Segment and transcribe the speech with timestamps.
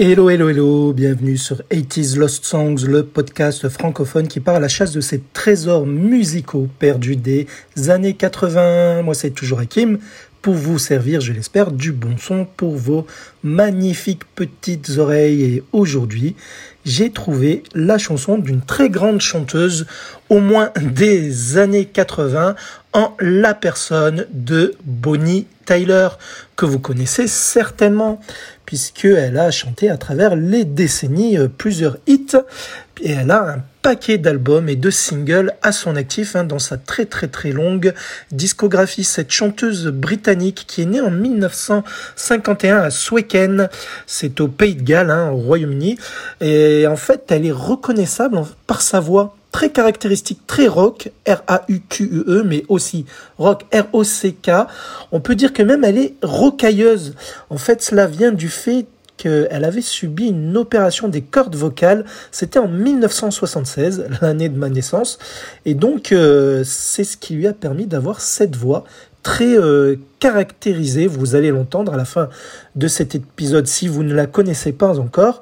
[0.00, 4.68] Hello, hello, hello, bienvenue sur 80s Lost Songs, le podcast francophone qui part à la
[4.68, 7.48] chasse de ces trésors musicaux perdus des
[7.88, 9.02] années 80.
[9.02, 9.98] Moi, c'est toujours Hakim
[10.40, 13.08] pour vous servir, je l'espère, du bon son pour vos
[13.42, 15.42] magnifiques petites oreilles.
[15.42, 16.36] Et aujourd'hui,
[16.84, 19.86] j'ai trouvé la chanson d'une très grande chanteuse,
[20.28, 22.54] au moins des années 80,
[22.92, 26.08] en la personne de Bonnie Tyler,
[26.56, 28.20] que vous connaissez certainement,
[28.68, 32.36] puisqu'elle a chanté à travers les décennies euh, plusieurs hits,
[33.00, 36.76] et elle a un paquet d'albums et de singles à son actif hein, dans sa
[36.76, 37.94] très très très longue
[38.30, 39.04] discographie.
[39.04, 43.70] Cette chanteuse britannique qui est née en 1951 à Sweken,
[44.06, 45.96] c'est au Pays de Galles, hein, au Royaume-Uni,
[46.42, 52.64] et en fait elle est reconnaissable par sa voix très caractéristique, très rock, R-A-U-Q-U-E, mais
[52.68, 53.06] aussi
[53.38, 54.50] rock, R-O-C-K.
[55.12, 57.14] On peut dire que même elle est rocailleuse.
[57.50, 58.86] En fait, cela vient du fait
[59.18, 62.06] qu'elle avait subi une opération des cordes vocales.
[62.30, 65.18] C'était en 1976, l'année de ma naissance.
[65.66, 68.84] Et donc, euh, c'est ce qui lui a permis d'avoir cette voix
[69.22, 71.06] très euh, caractérisée.
[71.06, 72.28] Vous allez l'entendre à la fin
[72.76, 75.40] de cet épisode si vous ne la connaissez pas encore.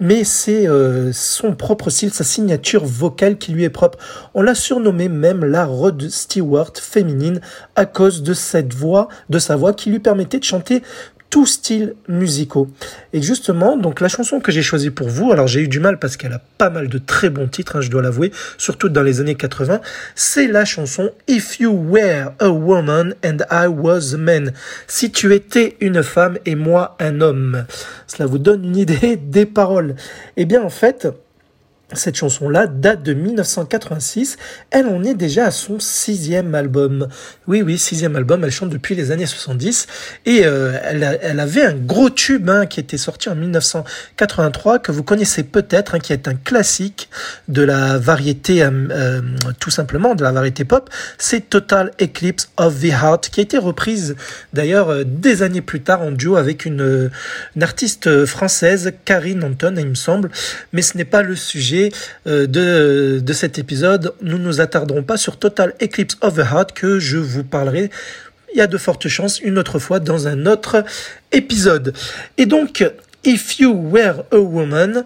[0.00, 3.98] Mais c'est euh, son propre style, sa signature vocale qui lui est propre.
[4.34, 7.40] On l'a surnommée même la Rod Stewart féminine
[7.76, 10.82] à cause de cette voix, de sa voix qui lui permettait de chanter
[11.36, 12.66] tout style musicaux.
[13.12, 15.98] Et justement, donc la chanson que j'ai choisie pour vous, alors j'ai eu du mal
[15.98, 19.02] parce qu'elle a pas mal de très bons titres, hein, je dois l'avouer, surtout dans
[19.02, 19.82] les années 80,
[20.14, 24.54] c'est la chanson If You Were a Woman and I Was a Man.
[24.86, 27.66] Si tu étais une femme et moi un homme.
[28.06, 29.94] Cela vous donne une idée des paroles.
[30.38, 31.06] Eh bien en fait,
[31.92, 34.38] cette chanson-là date de 1986.
[34.70, 37.06] Elle en est déjà à son sixième album.
[37.46, 38.42] Oui, oui, sixième album.
[38.42, 39.86] Elle chante depuis les années 70.
[40.26, 45.04] Et euh, elle, avait un gros tube hein, qui était sorti en 1983, que vous
[45.04, 47.08] connaissez peut-être, hein, qui est un classique
[47.46, 49.20] de la variété, euh, euh,
[49.60, 50.90] tout simplement, de la variété pop.
[51.18, 54.16] C'est Total Eclipse of the Heart, qui a été reprise
[54.52, 57.10] d'ailleurs des années plus tard en duo avec une,
[57.54, 60.30] une artiste française, Karine Anton, il me semble.
[60.72, 61.75] Mais ce n'est pas le sujet
[62.26, 66.72] euh, de, de cet épisode, nous nous attarderons pas sur Total Eclipse of the Heart
[66.72, 67.90] que je vous parlerai
[68.52, 70.82] il y a de fortes chances une autre fois dans un autre
[71.30, 71.92] épisode.
[72.38, 72.84] Et donc,
[73.22, 75.04] If You Were a Woman,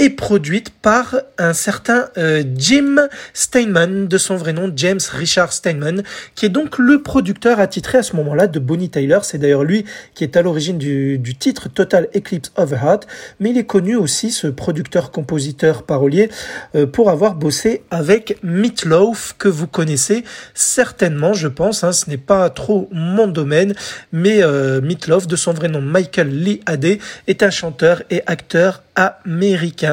[0.00, 2.96] est produite par un certain euh, Jim
[3.34, 6.02] Steinman, de son vrai nom James Richard Steinman,
[6.34, 9.18] qui est donc le producteur attitré à ce moment-là de Bonnie Tyler.
[9.22, 9.84] C'est d'ailleurs lui
[10.14, 13.06] qui est à l'origine du, du, titre Total Eclipse of the Heart,
[13.40, 16.30] mais il est connu aussi, ce producteur, compositeur, parolier,
[16.74, 20.24] euh, pour avoir bossé avec Meatloaf, que vous connaissez
[20.54, 21.84] certainement, je pense.
[21.84, 23.74] Hein, ce n'est pas trop mon domaine,
[24.12, 28.82] mais euh, Meatloaf, de son vrai nom Michael Lee Adé, est un chanteur et acteur
[28.94, 29.89] américain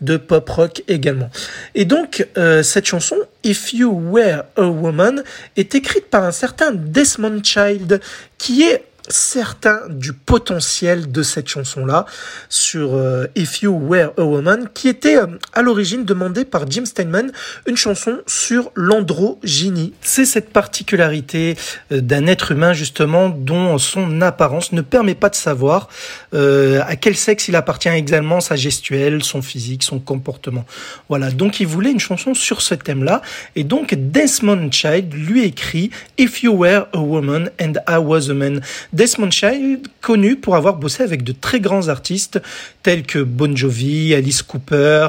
[0.00, 1.30] de pop rock également.
[1.74, 5.22] Et donc euh, cette chanson If You Were a Woman
[5.56, 8.00] est écrite par un certain Desmond Child
[8.38, 12.06] qui est certain du potentiel de cette chanson-là
[12.48, 16.84] sur euh, If You Were a Woman, qui était euh, à l'origine demandée par Jim
[16.84, 17.32] Steinman,
[17.66, 19.92] une chanson sur l'androgynie.
[20.00, 21.56] C'est cette particularité
[21.92, 25.88] euh, d'un être humain justement dont son apparence ne permet pas de savoir
[26.32, 30.64] à quel sexe il appartient également, sa gestuelle, son physique, son comportement.
[31.08, 33.22] Voilà, donc il voulait une chanson sur ce thème-là,
[33.56, 38.34] et donc Desmond Child lui écrit If You Were a Woman and I Was a
[38.34, 38.60] Man.
[38.98, 42.42] Desmond Child, connu pour avoir bossé avec de très grands artistes
[42.82, 45.06] tels que Bon Jovi, Alice Cooper,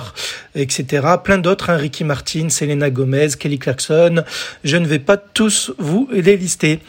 [0.54, 1.08] etc.
[1.24, 4.24] Plein d'autres, hein, Ricky Martin, Selena Gomez, Kelly Clarkson.
[4.64, 6.82] Je ne vais pas tous vous les lister.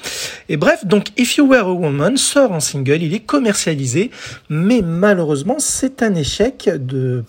[0.50, 4.10] Et bref, donc If You Were a Woman sort en single, il est commercialisé,
[4.50, 6.68] mais malheureusement c'est un échec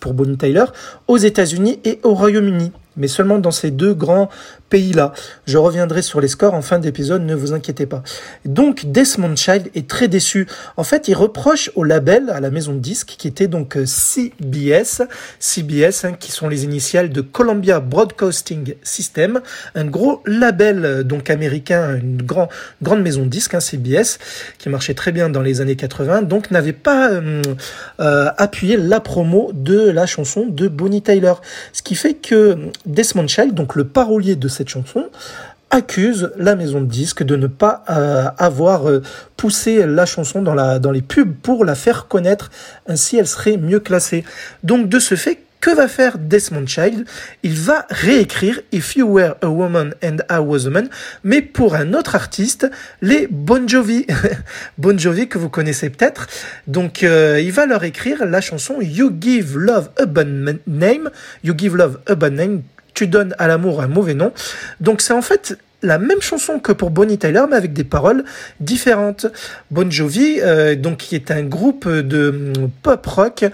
[0.01, 0.65] pour Bonnie Tyler
[1.07, 4.29] aux États-Unis et au Royaume-Uni mais seulement dans ces deux grands
[4.71, 5.13] pays-là.
[5.45, 8.01] Je reviendrai sur les scores en fin d'épisode, ne vous inquiétez pas.
[8.45, 10.47] Donc Desmond Child est très déçu.
[10.77, 13.85] En fait, il reproche au label, à la maison de disques, qui était donc euh,
[13.85, 15.03] CBS,
[15.39, 19.41] CBS, hein, qui sont les initiales de Columbia Broadcasting System,
[19.75, 22.47] un gros label euh, donc américain, une grand,
[22.81, 24.19] grande maison de disques, hein, CBS,
[24.57, 27.41] qui marchait très bien dans les années 80, donc n'avait pas euh,
[28.37, 31.33] appuyé la promo de la chanson de Bonnie Tyler.
[31.73, 35.09] Ce qui fait que Desmond Child, donc le parolier de cette cette chanson,
[35.71, 39.01] accuse la maison de disques de ne pas euh, avoir euh,
[39.37, 42.51] poussé la chanson dans, la, dans les pubs pour la faire connaître,
[42.87, 44.23] ainsi elle serait mieux classée.
[44.63, 47.05] Donc de ce fait, Que va faire Desmond Child?
[47.43, 50.89] Il va réécrire If You Were a Woman and I Was a Man,
[51.23, 52.69] mais pour un autre artiste,
[53.03, 54.07] les Bon Jovi.
[54.79, 56.27] bon Jovi que vous connaissez peut-être.
[56.65, 61.11] Donc euh, il va leur écrire la chanson You Give Love a Bad Name.
[61.43, 62.61] You Give Love a Bad Name.
[62.93, 64.31] Tu donnes à l'amour un mauvais nom.
[64.79, 68.23] Donc c'est en fait la même chanson que pour Bonnie Tyler, mais avec des paroles
[68.59, 69.25] différentes.
[69.71, 73.45] Bon Jovi, euh, donc qui est un groupe de pop rock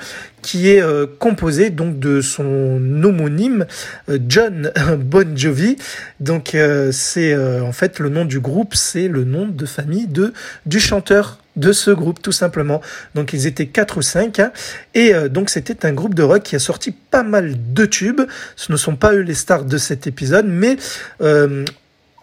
[0.42, 3.66] qui est euh, composé donc de son homonyme
[4.10, 5.78] euh, John Bon Jovi.
[6.20, 6.56] Donc
[6.92, 10.34] c'est en fait le nom du groupe, c'est le nom de famille de
[10.66, 12.82] du chanteur de ce groupe tout simplement.
[13.16, 14.52] Donc ils étaient quatre ou cinq hein.
[14.94, 18.22] et donc c'était un groupe de rock qui a sorti pas mal de tubes.
[18.56, 20.78] Ce ne sont pas eux les stars de cet épisode, mais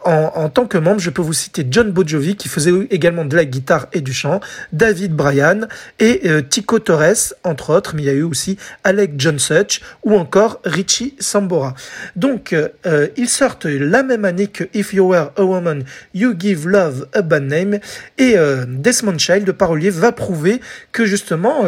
[0.04, 3.44] en, tant que membre, je peux vous citer John Bojovi qui faisait également de la
[3.44, 4.40] guitare et du chant,
[4.72, 5.68] David Bryan
[5.98, 9.80] et euh, Tico Torres entre autres, mais il y a eu aussi Alec John Such
[10.04, 11.74] ou encore Richie Sambora.
[12.16, 15.84] Donc euh, euh, ils sortent la même année que If You Were a Woman,
[16.14, 17.78] You Give Love a Bad Name
[18.18, 18.36] et
[18.68, 20.60] Desmond Child, le parolier, va prouver
[20.92, 21.64] que justement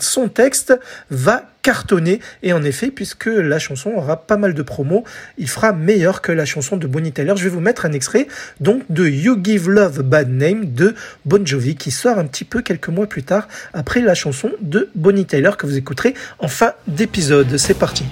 [0.00, 0.74] son texte
[1.10, 2.20] va cartonné.
[2.44, 5.02] Et en effet, puisque la chanson aura pas mal de promos,
[5.38, 7.32] il fera meilleur que la chanson de Bonnie Tyler.
[7.36, 8.28] Je vais vous mettre un extrait
[8.60, 10.94] donc de You Give Love Bad Name de
[11.24, 14.90] Bon Jovi qui sort un petit peu quelques mois plus tard après la chanson de
[14.94, 17.56] Bonnie Tyler que vous écouterez en fin d'épisode.
[17.56, 18.04] C'est parti.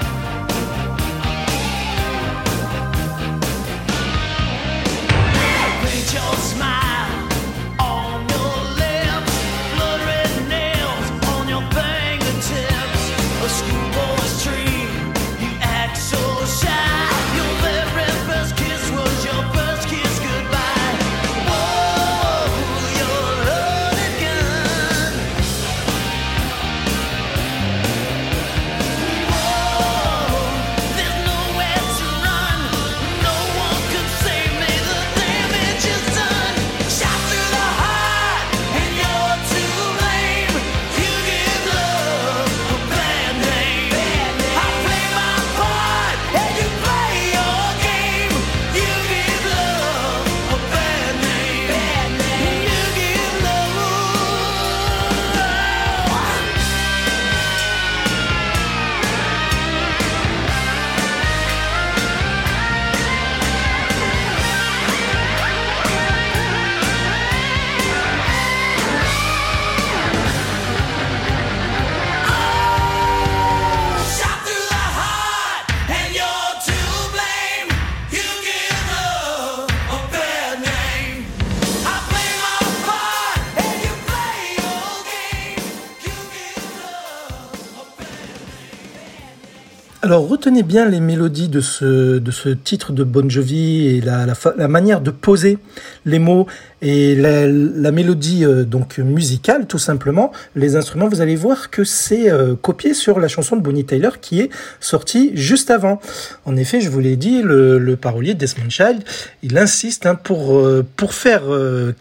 [90.05, 94.27] Alors retenez bien les mélodies de ce, de ce titre de Bon Jovi et la,
[94.27, 95.59] la, manière de poser
[96.07, 96.49] les mots
[96.81, 100.33] et la, la mélodie euh, donc musicale tout simplement.
[100.57, 104.09] Les instruments, vous allez voir que c'est euh, copié sur la chanson de Bonnie Tyler
[104.21, 106.01] qui est sortie juste avant.
[106.47, 109.05] En effet, je vous l'ai dit, le, le, parolier Desmond Child,
[109.45, 111.43] il insiste hein, pour, euh, pour faire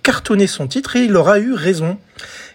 [0.01, 1.99] cartonner son titre et il aura eu raison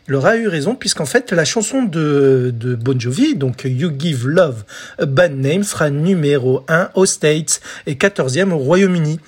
[0.09, 4.29] il aura eu raison puisqu'en fait la chanson de, de Bon Jovi, donc You Give
[4.29, 4.65] Love
[4.99, 9.19] a Bad Name, sera numéro 1 aux States et 14e au Royaume-Uni.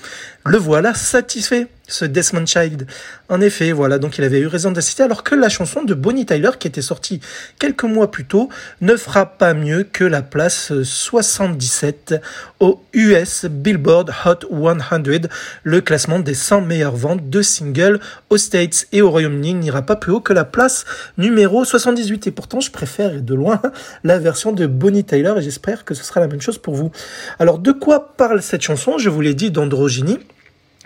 [0.44, 2.86] Le voilà satisfait ce Desmond Child.
[3.28, 6.26] En effet, voilà, donc il avait eu raison d'assister, alors que la chanson de Bonnie
[6.26, 7.20] Tyler, qui était sortie
[7.58, 8.48] quelques mois plus tôt,
[8.80, 12.20] ne fera pas mieux que la place 77
[12.60, 15.28] au US Billboard Hot 100,
[15.64, 19.96] le classement des 100 meilleures ventes de singles aux States et au Royaume-Uni n'ira pas
[19.96, 20.84] plus haut que la place
[21.16, 22.26] numéro 78.
[22.26, 23.60] Et pourtant, je préfère de loin
[24.04, 26.90] la version de Bonnie Tyler et j'espère que ce sera la même chose pour vous.
[27.38, 28.98] Alors, de quoi parle cette chanson?
[28.98, 30.18] Je vous l'ai dit d'androgynie.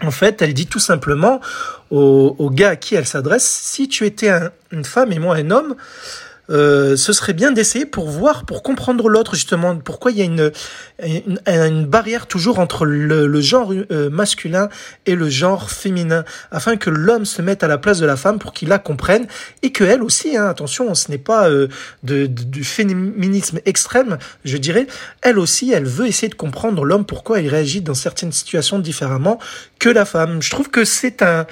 [0.03, 1.41] En fait, elle dit tout simplement
[1.91, 4.31] au, gars à qui elle s'adresse, si tu étais
[4.71, 5.77] une femme et moi un homme,
[6.51, 10.25] euh, ce serait bien d'essayer pour voir, pour comprendre l'autre justement, pourquoi il y a
[10.25, 10.51] une,
[11.47, 14.69] une, barrière toujours entre le, genre euh, masculin
[15.07, 18.39] et le genre féminin, afin que l'homme se mette à la place de la femme
[18.39, 19.27] pour qu'il la comprenne
[19.63, 21.69] et que elle aussi, hein, attention, ce n'est pas euh,
[22.03, 24.87] de, du féminisme extrême, je dirais,
[25.23, 29.39] elle aussi, elle veut essayer de comprendre l'homme pourquoi il réagit dans certaines situations différemment
[29.79, 30.43] que la femme.
[30.43, 31.47] Je trouve que c'est un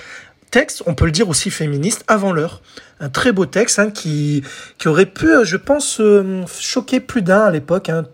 [0.51, 2.63] texte, on peut le dire aussi féministe, avant l'heure.
[3.01, 4.43] Un très beau texte hein, qui,
[4.79, 7.89] qui aurait pu, euh, je pense, euh, choquer plus d'un à l'époque.
[7.89, 8.05] Hein.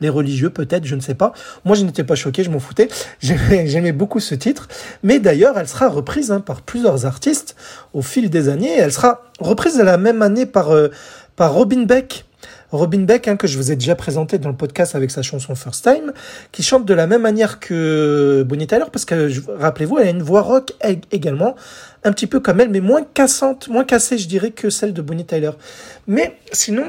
[0.00, 1.32] Les religieux peut-être, je ne sais pas.
[1.64, 2.88] Moi, je n'étais pas choqué, je m'en foutais.
[3.20, 4.68] J'aimais beaucoup ce titre.
[5.02, 7.56] Mais d'ailleurs, elle sera reprise hein, par plusieurs artistes
[7.94, 8.76] au fil des années.
[8.76, 10.88] Elle sera reprise la même année par, euh,
[11.34, 12.26] par Robin Beck.
[12.72, 15.54] Robin Beck, hein, que je vous ai déjà présenté dans le podcast avec sa chanson
[15.54, 16.12] First Time,
[16.52, 20.22] qui chante de la même manière que Bonnie Tyler, parce que, rappelez-vous, elle a une
[20.22, 20.72] voix rock
[21.12, 21.56] également,
[22.04, 25.02] un petit peu comme elle, mais moins cassante, moins cassée, je dirais, que celle de
[25.02, 25.52] Bonnie Tyler.
[26.06, 26.84] Mais sinon,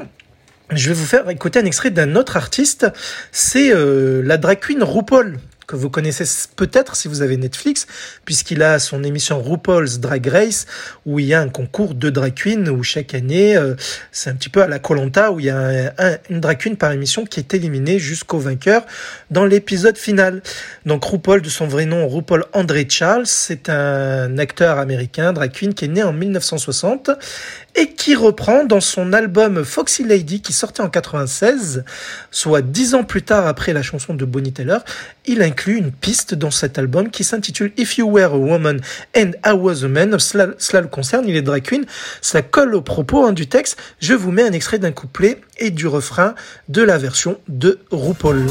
[0.70, 2.86] je vais vous faire écouter un extrait d'un autre artiste,
[3.32, 6.24] c'est euh, la drag queen RuPaul que vous connaissez
[6.56, 7.86] peut-être si vous avez Netflix,
[8.24, 10.66] puisqu'il a son émission RuPaul's Drag Race,
[11.04, 13.74] où il y a un concours de drag queen, où chaque année, euh,
[14.10, 15.92] c'est un petit peu à la Colanta, où il y a
[16.30, 18.86] une drag queen par émission qui est éliminée jusqu'au vainqueur
[19.30, 20.42] dans l'épisode final.
[20.86, 25.74] Donc RuPaul, de son vrai nom, RuPaul André Charles, c'est un acteur américain, drag queen,
[25.74, 27.10] qui est né en 1960
[27.78, 31.84] et qui reprend dans son album Foxy Lady qui sortait en 96,
[32.32, 34.80] soit dix ans plus tard après la chanson de Bonnie Taylor,
[35.26, 38.80] il inclut une piste dans cet album qui s'intitule If You Were a Woman
[39.16, 40.18] and I Was a Man.
[40.18, 41.84] Cela, le concerne, il est drag queen.
[42.20, 43.76] Ça colle au propos hein, du texte.
[44.00, 46.34] Je vous mets un extrait d'un couplet et du refrain
[46.68, 48.46] de la version de RuPaul.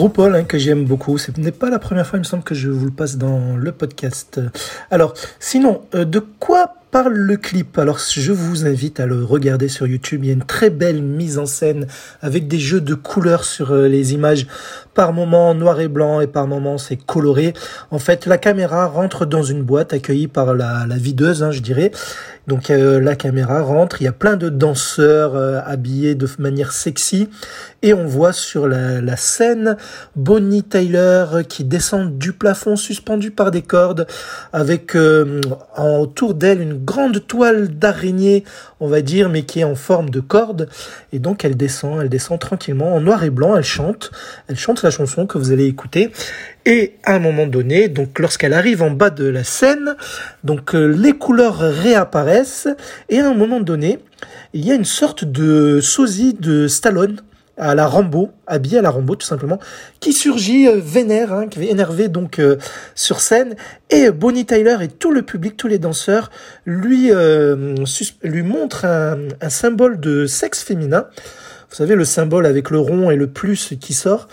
[0.00, 1.18] RuPaul, hein, que j'aime beaucoup.
[1.18, 3.56] Ce n'est pas la première fois, il me semble, que je vous le passe dans
[3.56, 4.40] le podcast.
[4.90, 9.68] Alors, sinon, euh, de quoi parle le clip Alors, je vous invite à le regarder
[9.68, 10.24] sur YouTube.
[10.24, 11.86] Il y a une très belle mise en scène
[12.20, 14.46] avec des jeux de couleurs sur euh, les images.
[14.94, 17.54] Par moments noir et blanc et par moments c'est coloré.
[17.90, 21.92] En fait, la caméra rentre dans une boîte accueillie par la, videuse, hein, je dirais.
[22.48, 26.72] Donc euh, la caméra rentre, il y a plein de danseurs euh, habillés de manière
[26.72, 27.28] sexy
[27.82, 29.76] et on voit sur la, scène
[30.16, 34.06] Bonnie Tyler qui descend du plafond suspendu par des cordes
[34.52, 34.96] avec
[35.76, 38.44] autour d'elle une grande toile d'araignée,
[38.80, 40.68] on va dire, mais qui est en forme de corde.
[41.12, 44.10] Et donc elle descend, elle descend tranquillement en noir et blanc, elle chante,
[44.48, 46.10] elle chante la chanson que vous allez écouter.
[46.66, 49.96] Et à un moment donné, donc lorsqu'elle arrive en bas de la scène,
[50.44, 52.68] donc euh, les couleurs réapparaissent
[53.08, 53.98] et à un moment donné,
[54.52, 57.20] il y a une sorte de sosie de Stallone
[57.60, 59.58] à la Rambo, habillé à la Rambo tout simplement,
[60.00, 62.56] qui surgit euh, vénère, hein, qui est énervé donc euh,
[62.94, 63.54] sur scène,
[63.90, 66.30] et Bonnie Tyler et tout le public, tous les danseurs
[66.64, 67.10] lui
[68.22, 71.06] lui montrent un, un symbole de sexe féminin.
[71.68, 74.28] Vous savez le symbole avec le rond et le plus qui sort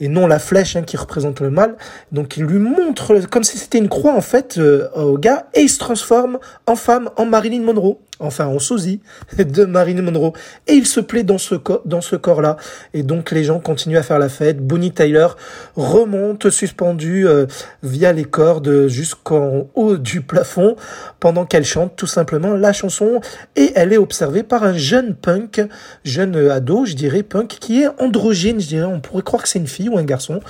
[0.00, 1.76] et non la flèche hein, qui représente le mal.
[2.12, 5.62] Donc il lui montre comme si c'était une croix en fait euh, au gars et
[5.62, 9.00] il se transforme en femme, en Marilyn Monroe enfin en sosie
[9.36, 10.32] de Marilyn Monroe.
[10.66, 12.56] Et il se plaît dans ce, dans ce corps-là.
[12.92, 14.58] Et donc les gens continuent à faire la fête.
[14.58, 15.28] Bonnie Tyler
[15.76, 17.46] remonte suspendue euh,
[17.82, 20.76] via les cordes jusqu'en haut du plafond
[21.20, 23.20] pendant qu'elle chante tout simplement la chanson.
[23.56, 25.60] Et elle est observée par un jeune punk,
[26.04, 28.86] jeune ado, je dirais punk, qui est androgyne, je dirais.
[28.86, 30.40] On pourrait croire que c'est une fille ou un garçon.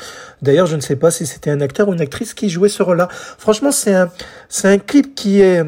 [0.42, 2.83] D'ailleurs, je ne sais pas si c'était un acteur ou une actrice qui jouait ce
[2.83, 3.09] rôle-là.
[3.11, 4.11] Franchement, c'est un,
[4.49, 5.64] c'est un clip qui est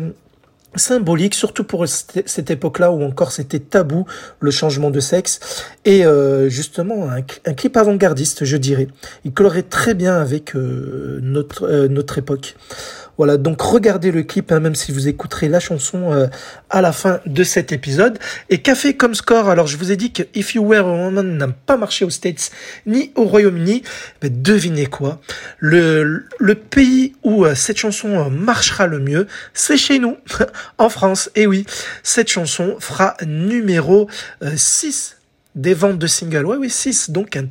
[0.79, 4.07] symbolique, surtout pour cette époque-là où encore c'était tabou
[4.41, 5.41] le changement de sexe
[5.85, 8.89] et euh, justement un, clip avant-gardiste, je dirais.
[9.25, 12.57] Il colorait très bien avec euh, notre euh, notre époque.
[13.19, 16.27] Voilà, donc regardez le clip, hein, même si vous écouterez la chanson euh,
[16.71, 18.19] à la fin de cet épisode.
[18.51, 21.37] Et café comme score, alors je vous ai dit que If You Were a Woman
[21.37, 22.51] n'a pas marché aux States
[22.85, 23.83] ni au Royaume-Uni.
[24.23, 25.21] Mais devinez quoi?
[25.59, 30.17] Le, le pays où euh, cette chanson euh, marchera le mieux, c'est chez nous,
[30.79, 31.31] en France.
[31.35, 31.65] Et oui,
[32.03, 34.09] cette chanson fera numéro
[34.55, 35.16] 6
[35.57, 36.47] des ventes de singles.
[36.47, 37.11] Ouais, oui, 6.
[37.11, 37.49] Donc un,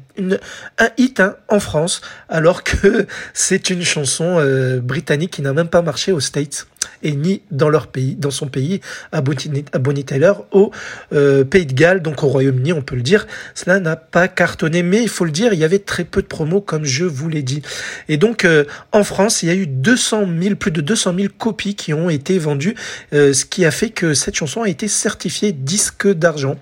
[0.97, 5.81] hit hein, en France, alors que c'est une chanson euh, britannique qui n'a même pas
[5.81, 6.67] marché aux States
[7.01, 8.79] et ni dans leur pays, dans son pays,
[9.11, 10.71] à Bonnie, à Bonnie Taylor, au
[11.13, 13.25] euh, Pays de Galles, donc au Royaume-Uni, on peut le dire.
[13.55, 16.27] Cela n'a pas cartonné, mais il faut le dire, il y avait très peu de
[16.27, 17.63] promos, comme je vous l'ai dit.
[18.07, 21.27] Et donc, euh, en France, il y a eu 200 000, plus de 200 000
[21.37, 22.75] copies qui ont été vendues,
[23.11, 26.57] ce qui a fait que cette chanson a été certifiée disque d'argent.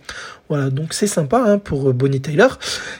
[0.50, 2.48] Voilà, donc c'est sympa hein, pour Bonnie Tyler,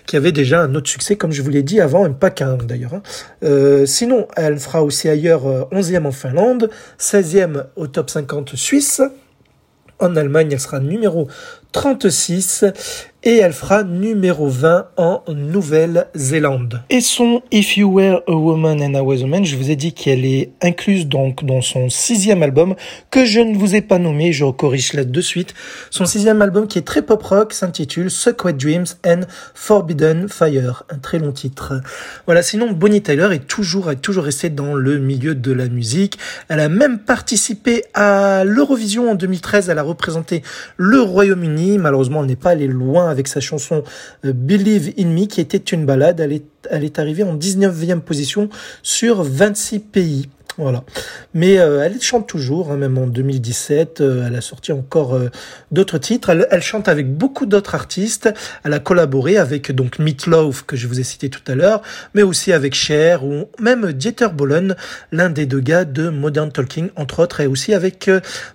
[0.06, 2.94] qui avait déjà un autre succès, comme je vous l'ai dit avant, pas qu'un d'ailleurs.
[2.94, 3.04] Hein.
[3.44, 6.70] Euh, sinon, elle fera aussi ailleurs 11e en Finlande,
[7.00, 9.02] 16e au top 50 suisse.
[10.00, 11.28] En Allemagne, elle sera numéro
[11.74, 12.66] 36
[13.26, 16.82] et elle fera numéro 20 en Nouvelle-Zélande.
[16.90, 19.78] Et son If You Were a Woman and I Was a Man, je vous ai
[19.78, 22.76] dit qu'elle est incluse donc dans son sixième album
[23.12, 25.54] que je ne vous ai pas nommé, je corrige là de suite.
[25.90, 29.22] Son sixième album qui est très pop rock s'intitule Secret Dreams and
[29.54, 31.82] Forbidden Fire, un très long titre.
[32.26, 36.20] Voilà, sinon Bonnie Tyler est toujours, est toujours restée dans le milieu de la musique.
[36.50, 40.44] Elle a même participé à l'Eurovision en 2013, elle a représenté
[40.76, 41.63] le Royaume-Uni.
[41.78, 43.84] Malheureusement, elle n'est pas allée loin avec sa chanson
[44.26, 46.20] euh, Believe in Me qui était une balade.
[46.20, 48.50] Elle est, elle est arrivée en 19e position
[48.82, 50.30] sur 26 pays.
[50.58, 50.84] Voilà.
[51.34, 55.30] Mais euh, elle chante toujours, hein, même en 2017, euh, elle a sorti encore euh,
[55.72, 56.30] d'autres titres.
[56.30, 58.32] Elle, chante avec beaucoup d'autres artistes.
[58.64, 61.82] Elle a collaboré avec donc Meatloaf que je vous ai cité tout à l'heure,
[62.14, 64.76] mais aussi avec Cher ou même Dieter Bohlen,
[65.12, 68.10] l'un des deux gars de Modern Talking entre autres, et aussi avec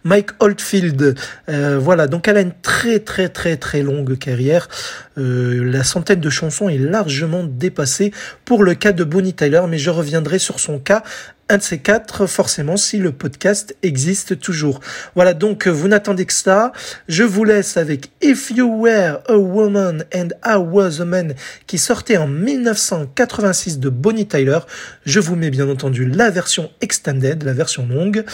[0.05, 1.17] Mike Oldfield.
[1.49, 2.07] voilà.
[2.07, 4.69] Donc elle a une très très très très longue carrière.
[5.17, 8.13] la centaine de chansons est largement dépassée
[8.45, 11.03] pour le cas de Bonnie Tyler, mais je reviendrai sur son cas
[11.51, 14.81] un de ces quatre, forcément, si le podcast existe toujours.
[15.15, 16.73] Voilà, donc vous n'attendez que ça.
[17.09, 21.35] Je vous laisse avec If You Were a Woman and I Was a Man,
[21.67, 24.59] qui sortait en 1986 de Bonnie Tyler.
[25.07, 28.25] Je vous mets bien entendu la version extended, la version longue,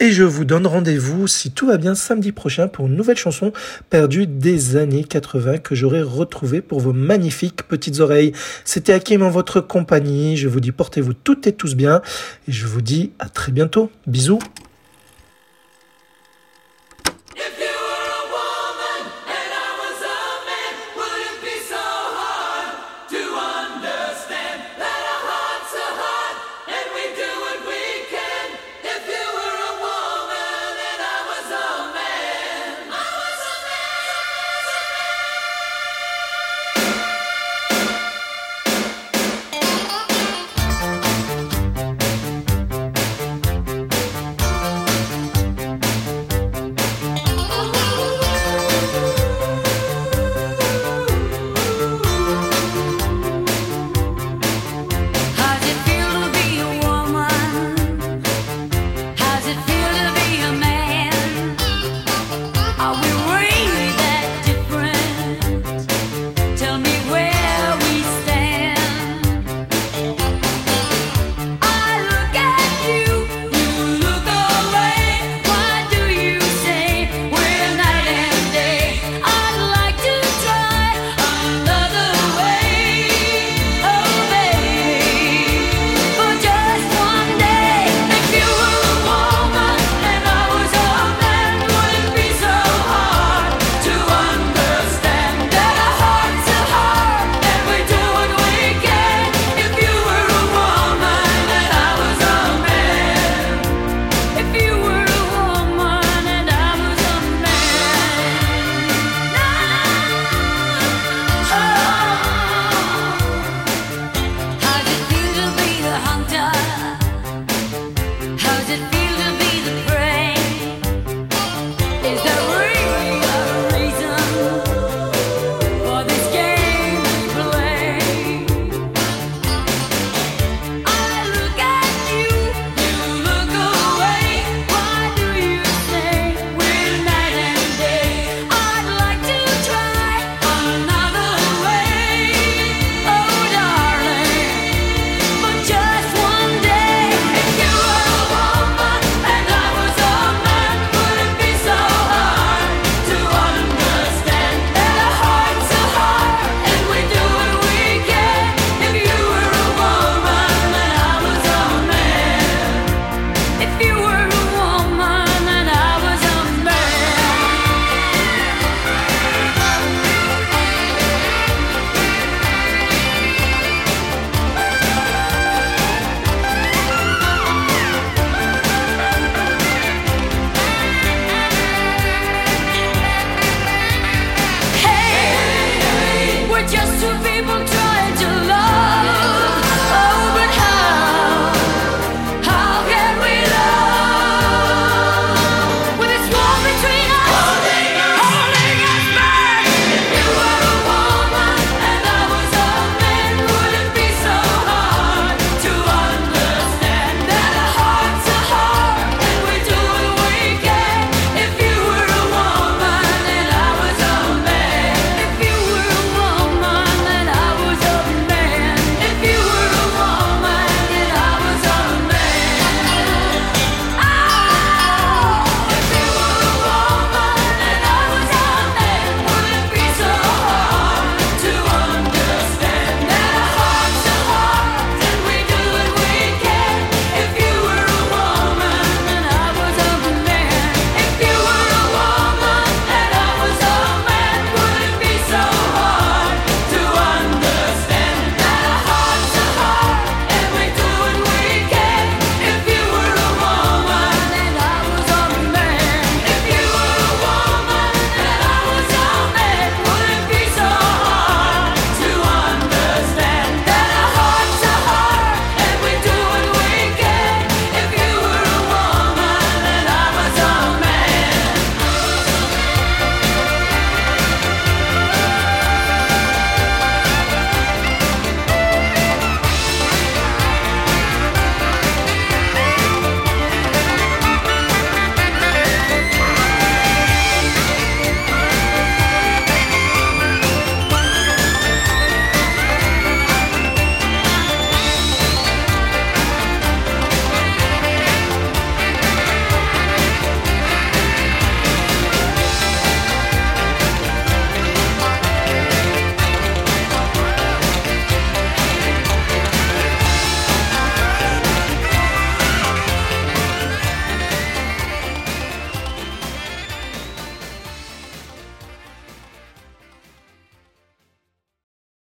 [0.00, 3.52] et je vous donne rendez-vous, si tout va bien, samedi prochain pour une nouvelle chanson
[3.90, 8.32] perdue des années 80 que j'aurai retrouvée pour vos magnifiques petites oreilles.
[8.64, 10.36] C'était Hakim en votre compagnie.
[10.36, 12.00] Je vous dis portez-vous toutes et tous bien.
[12.62, 13.90] Je vous dis à très bientôt.
[14.06, 14.38] Bisous.